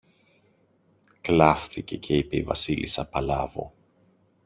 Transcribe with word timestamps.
κλαύθηκε 1.21 1.97
και 1.97 2.17
είπε 2.17 2.35
η 2.37 2.43
Βασίλισσα 2.43 3.07
Παλάβω. 3.07 3.73